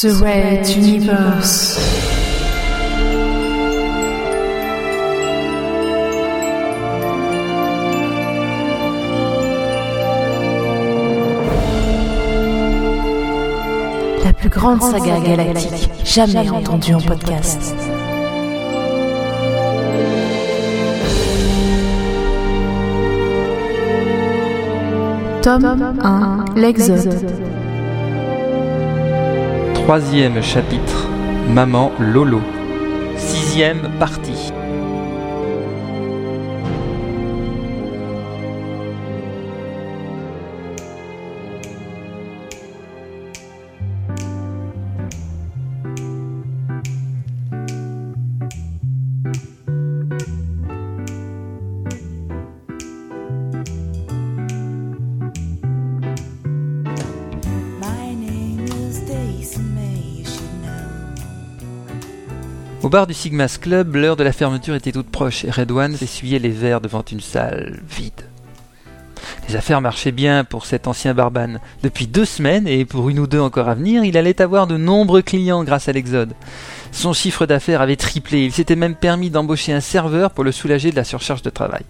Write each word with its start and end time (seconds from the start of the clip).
The 0.00 0.12
Red 0.22 0.68
Universe. 0.76 1.76
La 14.24 14.32
plus 14.34 14.48
grande 14.48 14.80
saga 14.82 15.18
galactique 15.18 15.90
jamais 16.04 16.48
entendue 16.48 16.94
en 16.94 17.00
podcast. 17.00 17.74
Tome 25.42 25.96
1 26.04 26.44
L'Exode. 26.54 27.57
Troisième 29.88 30.42
chapitre. 30.42 31.08
Maman 31.48 31.92
Lolo. 31.98 32.42
Sixième 33.16 33.88
partie. 33.98 34.52
Au 62.80 62.88
bar 62.88 63.08
du 63.08 63.14
Sigma's 63.14 63.58
Club, 63.58 63.96
l'heure 63.96 64.14
de 64.14 64.22
la 64.22 64.32
fermeture 64.32 64.76
était 64.76 64.92
toute 64.92 65.10
proche 65.10 65.44
et 65.44 65.50
Redouane 65.50 65.96
s'essuyait 65.96 66.38
les 66.38 66.48
verres 66.48 66.80
devant 66.80 67.02
une 67.10 67.20
salle 67.20 67.80
vide. 67.90 68.12
Les 69.48 69.56
affaires 69.56 69.80
marchaient 69.80 70.12
bien 70.12 70.44
pour 70.44 70.64
cet 70.64 70.86
ancien 70.86 71.12
barbane. 71.12 71.58
Depuis 71.82 72.06
deux 72.06 72.24
semaines, 72.24 72.68
et 72.68 72.84
pour 72.84 73.08
une 73.08 73.18
ou 73.18 73.26
deux 73.26 73.40
encore 73.40 73.68
à 73.68 73.74
venir, 73.74 74.04
il 74.04 74.16
allait 74.16 74.40
avoir 74.40 74.68
de 74.68 74.76
nombreux 74.76 75.22
clients 75.22 75.64
grâce 75.64 75.88
à 75.88 75.92
l'Exode. 75.92 76.34
Son 76.92 77.12
chiffre 77.12 77.46
d'affaires 77.46 77.80
avait 77.80 77.96
triplé, 77.96 78.44
il 78.44 78.52
s'était 78.52 78.76
même 78.76 78.94
permis 78.94 79.28
d'embaucher 79.28 79.72
un 79.72 79.80
serveur 79.80 80.30
pour 80.30 80.44
le 80.44 80.52
soulager 80.52 80.92
de 80.92 80.96
la 80.96 81.04
surcharge 81.04 81.42
de 81.42 81.50
travail. 81.50 81.82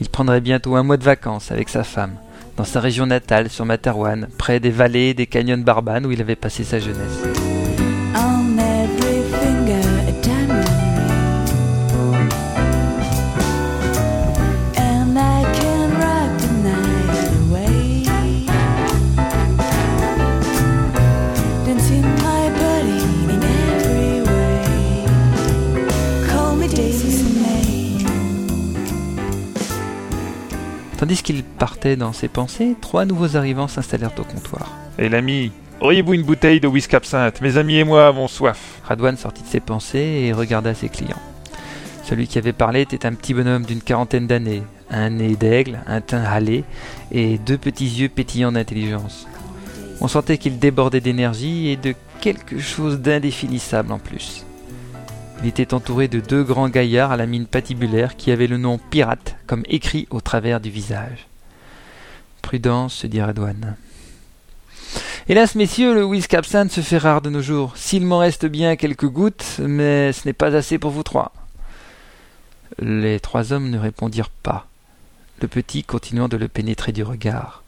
Il 0.00 0.08
prendrait 0.08 0.40
bientôt 0.40 0.76
un 0.76 0.84
mois 0.84 0.98
de 0.98 1.04
vacances 1.04 1.50
avec 1.50 1.68
sa 1.68 1.82
femme, 1.82 2.14
dans 2.56 2.64
sa 2.64 2.78
région 2.78 3.06
natale, 3.06 3.50
sur 3.50 3.64
Materwan, 3.64 4.28
près 4.38 4.60
des 4.60 4.70
vallées 4.70 5.14
des 5.14 5.26
canyons 5.26 5.58
Barbanes 5.58 6.06
où 6.06 6.12
il 6.12 6.20
avait 6.20 6.36
passé 6.36 6.62
sa 6.62 6.78
jeunesse. 6.78 7.45
Tandis 31.06 31.22
qu'il 31.22 31.44
partait 31.44 31.94
dans 31.94 32.12
ses 32.12 32.26
pensées, 32.26 32.74
trois 32.80 33.04
nouveaux 33.04 33.36
arrivants 33.36 33.68
s'installèrent 33.68 34.18
au 34.18 34.24
comptoir. 34.24 34.72
Et 34.98 35.08
l'ami, 35.08 35.52
auriez-vous 35.80 36.14
une 36.14 36.24
bouteille 36.24 36.58
de 36.58 36.66
whisky 36.66 36.96
absinthe 36.96 37.40
Mes 37.42 37.58
amis 37.58 37.76
et 37.76 37.84
moi 37.84 38.08
avons 38.08 38.26
soif. 38.26 38.80
Radwan 38.82 39.16
sortit 39.16 39.44
de 39.44 39.46
ses 39.46 39.60
pensées 39.60 40.24
et 40.24 40.32
regarda 40.32 40.74
ses 40.74 40.88
clients. 40.88 41.22
Celui 42.02 42.26
qui 42.26 42.38
avait 42.38 42.52
parlé 42.52 42.80
était 42.80 43.06
un 43.06 43.14
petit 43.14 43.34
bonhomme 43.34 43.64
d'une 43.64 43.82
quarantaine 43.82 44.26
d'années, 44.26 44.64
un 44.90 45.10
nez 45.10 45.36
d'aigle, 45.36 45.78
un 45.86 46.00
teint 46.00 46.24
hâlé 46.24 46.64
et 47.12 47.38
deux 47.38 47.56
petits 47.56 47.86
yeux 47.86 48.08
pétillants 48.08 48.50
d'intelligence. 48.50 49.28
On 50.00 50.08
sentait 50.08 50.38
qu'il 50.38 50.58
débordait 50.58 51.00
d'énergie 51.00 51.68
et 51.68 51.76
de 51.76 51.94
quelque 52.20 52.58
chose 52.58 52.98
d'indéfinissable 52.98 53.92
en 53.92 54.00
plus. 54.00 54.45
Il 55.42 55.46
était 55.46 55.74
entouré 55.74 56.08
de 56.08 56.20
deux 56.20 56.42
grands 56.42 56.68
gaillards 56.68 57.12
à 57.12 57.16
la 57.16 57.26
mine 57.26 57.46
patibulaire 57.46 58.16
qui 58.16 58.30
avaient 58.30 58.46
le 58.46 58.56
nom 58.56 58.78
pirate 58.78 59.36
comme 59.46 59.62
écrit 59.68 60.06
au 60.10 60.20
travers 60.20 60.60
du 60.60 60.70
visage. 60.70 61.26
Prudence, 62.42 62.94
se 62.94 63.06
dit 63.06 63.20
Radwan. 63.20 63.76
Hélas, 65.28 65.56
messieurs, 65.56 65.94
le 65.94 66.04
whisky 66.04 66.36
absinthe 66.36 66.70
se 66.70 66.80
fait 66.80 66.98
rare 66.98 67.20
de 67.20 67.30
nos 67.30 67.42
jours. 67.42 67.76
S'il 67.76 68.06
m'en 68.06 68.18
reste 68.18 68.46
bien 68.46 68.76
quelques 68.76 69.08
gouttes, 69.08 69.60
mais 69.60 70.12
ce 70.12 70.26
n'est 70.26 70.32
pas 70.32 70.54
assez 70.54 70.78
pour 70.78 70.90
vous 70.90 71.02
trois. 71.02 71.32
Les 72.78 73.20
trois 73.20 73.52
hommes 73.52 73.70
ne 73.70 73.78
répondirent 73.78 74.30
pas, 74.30 74.68
le 75.42 75.48
petit 75.48 75.82
continuant 75.82 76.28
de 76.28 76.36
le 76.36 76.48
pénétrer 76.48 76.92
du 76.92 77.02
regard. 77.02 77.62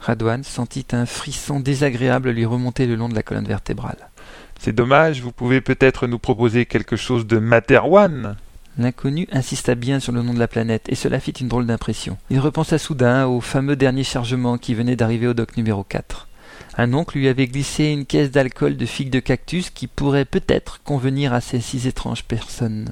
Radwan 0.00 0.44
sentit 0.44 0.86
un 0.92 1.06
frisson 1.06 1.58
désagréable 1.58 2.30
lui 2.30 2.44
remonter 2.44 2.86
le 2.86 2.94
long 2.94 3.08
de 3.08 3.14
la 3.14 3.22
colonne 3.22 3.46
vertébrale. 3.48 4.10
C'est 4.64 4.72
dommage, 4.72 5.20
vous 5.20 5.30
pouvez 5.30 5.60
peut-être 5.60 6.06
nous 6.06 6.18
proposer 6.18 6.64
quelque 6.64 6.96
chose 6.96 7.26
de 7.26 7.36
Materwan 7.36 8.36
L'inconnu 8.78 9.28
insista 9.30 9.74
bien 9.74 10.00
sur 10.00 10.10
le 10.10 10.22
nom 10.22 10.32
de 10.32 10.38
la 10.38 10.48
planète, 10.48 10.86
et 10.88 10.94
cela 10.94 11.20
fit 11.20 11.32
une 11.32 11.48
drôle 11.48 11.66
d'impression. 11.66 12.16
Il 12.30 12.40
repensa 12.40 12.78
soudain 12.78 13.26
au 13.26 13.42
fameux 13.42 13.76
dernier 13.76 14.04
chargement 14.04 14.56
qui 14.56 14.72
venait 14.72 14.96
d'arriver 14.96 15.26
au 15.26 15.34
dock 15.34 15.58
numéro 15.58 15.84
4. 15.84 16.28
Un 16.78 16.94
oncle 16.94 17.18
lui 17.18 17.28
avait 17.28 17.46
glissé 17.46 17.88
une 17.88 18.06
caisse 18.06 18.30
d'alcool 18.30 18.78
de 18.78 18.86
figues 18.86 19.10
de 19.10 19.20
cactus 19.20 19.68
qui 19.68 19.86
pourrait 19.86 20.24
peut-être 20.24 20.80
convenir 20.82 21.34
à 21.34 21.42
ces 21.42 21.60
six 21.60 21.86
étranges 21.86 22.24
personnes. 22.24 22.90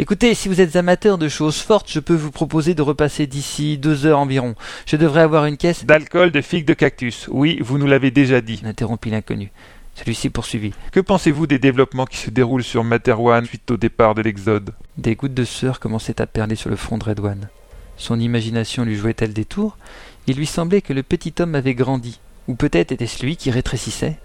Écoutez, 0.00 0.34
si 0.34 0.48
vous 0.48 0.60
êtes 0.60 0.76
amateur 0.76 1.18
de 1.18 1.28
choses 1.28 1.58
fortes, 1.58 1.90
je 1.90 1.98
peux 1.98 2.14
vous 2.14 2.30
proposer 2.30 2.76
de 2.76 2.82
repasser 2.82 3.26
d'ici 3.26 3.76
deux 3.76 4.06
heures 4.06 4.20
environ. 4.20 4.54
Je 4.86 4.94
devrais 4.94 5.22
avoir 5.22 5.46
une 5.46 5.56
caisse. 5.56 5.84
D'alcool 5.84 6.30
de 6.30 6.40
figues 6.40 6.68
de 6.68 6.74
cactus. 6.74 7.26
Oui, 7.28 7.58
vous 7.60 7.76
nous 7.78 7.88
l'avez 7.88 8.12
déjà 8.12 8.40
dit. 8.40 8.62
interrompit 8.64 9.10
l'inconnu. 9.10 9.50
Celui-ci 9.98 10.30
poursuivit. 10.30 10.72
Que 10.92 11.00
pensez-vous 11.00 11.46
des 11.48 11.58
développements 11.58 12.06
qui 12.06 12.18
se 12.18 12.30
déroulent 12.30 12.62
sur 12.62 12.84
Materwan 12.84 13.44
suite 13.44 13.70
au 13.72 13.76
départ 13.76 14.14
de 14.14 14.22
l'Exode? 14.22 14.70
Des 14.96 15.16
gouttes 15.16 15.34
de 15.34 15.44
sueur 15.44 15.80
commençaient 15.80 16.20
à 16.20 16.26
perler 16.26 16.54
sur 16.54 16.70
le 16.70 16.76
front 16.76 16.98
de 16.98 17.04
Redouane. 17.04 17.48
Son 17.96 18.20
imagination 18.20 18.84
lui 18.84 18.94
jouait-elle 18.94 19.32
des 19.32 19.44
tours? 19.44 19.76
Il 20.28 20.36
lui 20.36 20.46
semblait 20.46 20.82
que 20.82 20.92
le 20.92 21.02
petit 21.02 21.34
homme 21.40 21.56
avait 21.56 21.74
grandi. 21.74 22.20
Ou 22.46 22.54
peut-être 22.54 22.92
était-ce 22.92 23.24
lui 23.24 23.36
qui 23.36 23.50
rétrécissait 23.50 24.18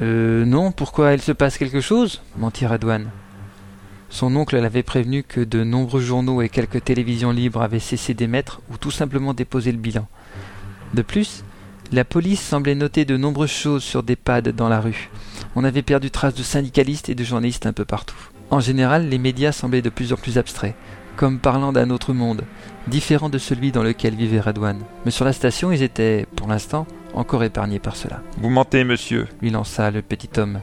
Euh, 0.00 0.44
non, 0.44 0.72
pourquoi 0.72 1.12
il 1.12 1.22
se 1.22 1.32
passe 1.32 1.56
quelque 1.56 1.80
chose? 1.80 2.20
mentit 2.36 2.66
Redouane. 2.66 3.10
Son 4.10 4.34
oncle 4.34 4.58
l'avait 4.58 4.82
prévenu 4.82 5.22
que 5.22 5.40
de 5.40 5.62
nombreux 5.62 6.00
journaux 6.00 6.42
et 6.42 6.48
quelques 6.48 6.82
télévisions 6.82 7.30
libres 7.30 7.62
avaient 7.62 7.78
cessé 7.78 8.12
d'émettre 8.14 8.60
ou 8.72 8.76
tout 8.76 8.90
simplement 8.90 9.34
déposé 9.34 9.70
le 9.70 9.78
bilan. 9.78 10.08
De 10.94 11.02
plus, 11.02 11.44
la 11.92 12.04
police 12.04 12.40
semblait 12.40 12.74
noter 12.74 13.04
de 13.04 13.16
nombreuses 13.16 13.50
choses 13.50 13.82
sur 13.82 14.02
des 14.02 14.16
pads 14.16 14.42
dans 14.42 14.68
la 14.68 14.80
rue. 14.80 15.10
On 15.56 15.64
avait 15.64 15.82
perdu 15.82 16.10
trace 16.10 16.34
de 16.34 16.42
syndicalistes 16.42 17.08
et 17.08 17.14
de 17.14 17.24
journalistes 17.24 17.66
un 17.66 17.72
peu 17.72 17.84
partout. 17.84 18.16
En 18.50 18.60
général, 18.60 19.08
les 19.08 19.18
médias 19.18 19.52
semblaient 19.52 19.82
de 19.82 19.90
plus 19.90 20.12
en 20.12 20.16
plus 20.16 20.38
abstraits, 20.38 20.74
comme 21.16 21.38
parlant 21.38 21.72
d'un 21.72 21.90
autre 21.90 22.12
monde, 22.12 22.44
différent 22.86 23.28
de 23.28 23.38
celui 23.38 23.72
dans 23.72 23.82
lequel 23.82 24.14
vivait 24.14 24.40
Radwan. 24.40 24.78
Mais 25.04 25.10
sur 25.10 25.24
la 25.24 25.32
station, 25.32 25.72
ils 25.72 25.82
étaient, 25.82 26.26
pour 26.36 26.48
l'instant, 26.48 26.86
encore 27.14 27.44
épargnés 27.44 27.78
par 27.78 27.96
cela. 27.96 28.22
Vous 28.38 28.50
mentez, 28.50 28.84
monsieur. 28.84 29.26
Lui 29.40 29.50
lança 29.50 29.90
le 29.90 30.02
petit 30.02 30.38
homme. 30.38 30.60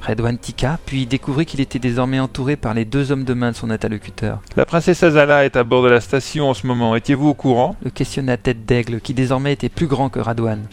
Redouane 0.00 0.38
tica, 0.38 0.78
puis 0.86 1.06
découvrit 1.06 1.44
qu'il 1.44 1.60
était 1.60 1.78
désormais 1.78 2.20
entouré 2.20 2.56
par 2.56 2.72
les 2.74 2.84
deux 2.84 3.12
hommes 3.12 3.24
de 3.24 3.34
main 3.34 3.50
de 3.50 3.56
son 3.56 3.70
interlocuteur. 3.70 4.40
La 4.56 4.64
princesse 4.64 5.02
Azala 5.02 5.44
est 5.44 5.56
à 5.56 5.64
bord 5.64 5.82
de 5.82 5.88
la 5.88 6.00
station 6.00 6.48
en 6.48 6.54
ce 6.54 6.66
moment. 6.66 6.94
Étiez-vous 6.96 7.28
au 7.28 7.34
courant? 7.34 7.76
Le 7.82 7.90
questionna 7.90 8.36
Tête 8.36 8.64
d'Aigle, 8.64 9.00
qui 9.00 9.14
désormais 9.14 9.52
était 9.52 9.68
plus 9.68 9.86
grand 9.86 10.08
que 10.08 10.20
Radouane. 10.20 10.66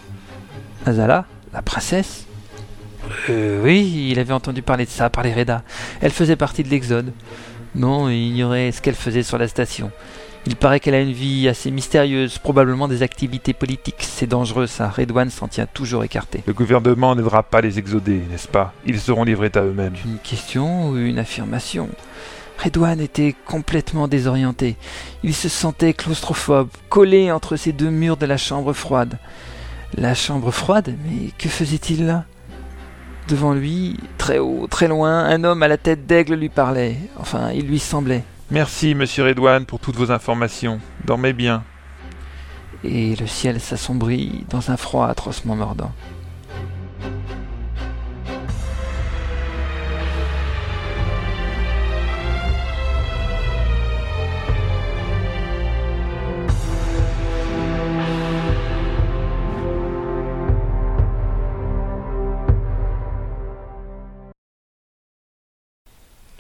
Azala 0.86 1.26
La 1.54 1.62
princesse? 1.62 2.26
Euh, 3.30 3.62
oui, 3.64 4.10
il 4.12 4.20
avait 4.20 4.34
entendu 4.34 4.62
parler 4.62 4.86
de 4.86 4.90
ça 4.90 5.10
par 5.10 5.24
les 5.24 5.34
Reda. 5.34 5.64
Elle 6.02 6.12
faisait 6.12 6.36
partie 6.36 6.64
de 6.64 6.70
l'Exode. 6.70 7.12
Non, 7.76 8.10
il 8.10 8.30
ignorait 8.30 8.72
ce 8.72 8.82
qu'elle 8.82 8.96
faisait 8.96 9.24
sur 9.24 9.38
la 9.38 9.48
station. 9.48 9.92
Il 10.48 10.56
paraît 10.56 10.80
qu'elle 10.80 10.94
a 10.94 11.02
une 11.02 11.12
vie 11.12 11.48
assez 11.48 11.72
mystérieuse, 11.72 12.38
probablement 12.38 12.88
des 12.88 13.02
activités 13.02 13.54
politiques. 13.54 14.02
C'est 14.02 14.28
dangereux, 14.28 14.68
ça. 14.68 14.90
Redouane 14.90 15.32
s'en 15.32 15.48
tient 15.48 15.66
toujours 15.66 16.04
écarté. 16.04 16.44
Le 16.46 16.54
gouvernement 16.54 17.16
n'aidera 17.16 17.42
pas 17.42 17.62
les 17.62 17.80
exodés, 17.80 18.22
n'est-ce 18.30 18.48
pas? 18.48 18.72
Ils 18.86 19.00
seront 19.00 19.24
livrés 19.24 19.52
à 19.56 19.62
eux-mêmes. 19.62 19.96
Une 20.06 20.20
question 20.20 20.90
ou 20.90 20.98
une 20.98 21.18
affirmation? 21.18 21.90
Redouane 22.64 23.02
était 23.02 23.36
complètement 23.46 24.08
désorienté. 24.08 24.76
Il 25.24 25.34
se 25.34 25.50
sentait 25.50 25.94
claustrophobe, 25.94 26.70
collé 26.90 27.32
entre 27.32 27.56
ces 27.56 27.72
deux 27.72 27.90
murs 27.90 28.18
de 28.18 28.28
la 28.28 28.38
chambre 28.38 28.72
froide. 28.74 29.18
La 29.98 30.14
chambre 30.14 30.52
froide? 30.52 30.96
Mais 31.06 31.32
que 31.40 31.50
faisait-il 31.50 32.06
là? 32.06 32.26
Devant 33.28 33.54
lui, 33.54 33.98
très 34.20 34.38
haut, 34.38 34.68
très 34.68 34.88
loin, 34.88 35.26
un 35.26 35.44
homme 35.44 35.64
à 35.64 35.68
la 35.68 35.78
tête 35.78 36.06
d'aigle 36.06 36.36
lui 36.36 36.50
parlait. 36.50 36.98
Enfin, 37.20 37.50
il 37.52 37.66
lui 37.66 37.80
semblait. 37.80 38.24
Merci, 38.52 38.94
monsieur 38.94 39.28
Edouane, 39.28 39.66
pour 39.66 39.80
toutes 39.80 39.96
vos 39.96 40.12
informations. 40.12 40.80
Dormez 41.04 41.34
bien. 41.34 41.64
Et 42.84 43.16
le 43.16 43.26
ciel 43.26 43.60
s'assombrit 43.60 44.46
dans 44.50 44.70
un 44.70 44.78
froid 44.78 45.08
atrocement 45.08 45.56
mordant. 45.56 45.92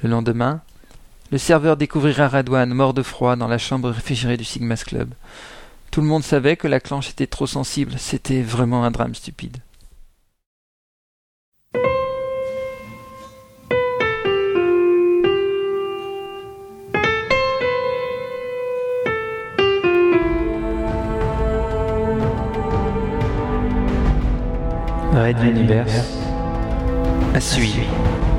Le 0.04 0.10
lendemain, 0.12 0.62
le 1.36 1.40
serveur 1.40 1.76
découvrira 1.76 2.30
Radouane 2.30 2.74
mort 2.74 2.94
de 2.94 3.04
froid 3.04 3.36
dans 3.36 3.50
la 3.50 3.58
chambre 3.58 3.90
réfrigérée 3.90 4.38
du 4.38 4.46
Sigma's 4.46 4.86
Club. 4.86 5.14
Tout 5.92 6.00
le 6.00 6.08
monde 6.08 6.24
savait 6.24 6.56
que 6.56 6.66
la 6.66 6.80
clanche 6.80 7.10
était 7.10 7.28
trop 7.28 7.46
sensible, 7.46 7.96
c'était 7.98 8.42
vraiment 8.42 8.86
un 8.86 8.92
drame 8.92 9.14
stupide. 9.14 9.58
Red 25.14 25.44
Universe 25.44 26.18
à 27.34 27.42
suivre. 27.42 28.35